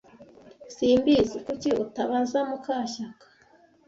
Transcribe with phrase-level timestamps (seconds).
[0.69, 1.37] S Simbizi.
[1.45, 3.25] Kuki utabaza mukashyaka?